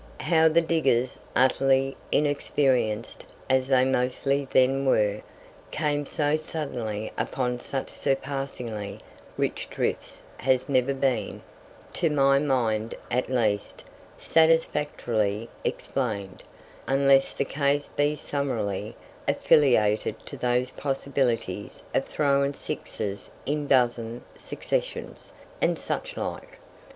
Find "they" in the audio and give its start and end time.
3.67-3.85